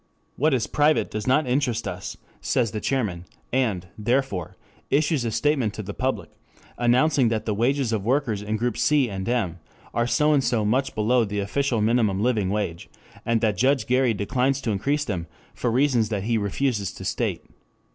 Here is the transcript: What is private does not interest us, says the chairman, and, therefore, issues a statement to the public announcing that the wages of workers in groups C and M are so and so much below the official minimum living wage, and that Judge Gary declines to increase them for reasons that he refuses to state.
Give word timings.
What 0.35 0.55
is 0.55 0.65
private 0.65 1.11
does 1.11 1.27
not 1.27 1.45
interest 1.45 1.87
us, 1.87 2.17
says 2.41 2.71
the 2.71 2.81
chairman, 2.81 3.25
and, 3.53 3.85
therefore, 3.99 4.57
issues 4.89 5.23
a 5.25 5.29
statement 5.29 5.75
to 5.75 5.83
the 5.83 5.93
public 5.93 6.31
announcing 6.75 7.27
that 7.27 7.45
the 7.45 7.53
wages 7.53 7.93
of 7.93 8.03
workers 8.03 8.41
in 8.41 8.57
groups 8.57 8.81
C 8.81 9.11
and 9.11 9.29
M 9.29 9.59
are 9.93 10.07
so 10.07 10.33
and 10.33 10.43
so 10.43 10.65
much 10.65 10.95
below 10.95 11.23
the 11.23 11.37
official 11.37 11.81
minimum 11.81 12.19
living 12.19 12.49
wage, 12.49 12.89
and 13.27 13.41
that 13.41 13.57
Judge 13.57 13.85
Gary 13.85 14.15
declines 14.15 14.59
to 14.61 14.71
increase 14.71 15.05
them 15.05 15.27
for 15.53 15.69
reasons 15.69 16.09
that 16.09 16.23
he 16.23 16.35
refuses 16.35 16.91
to 16.93 17.05
state. 17.05 17.45